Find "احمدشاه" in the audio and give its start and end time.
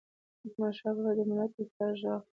0.45-0.93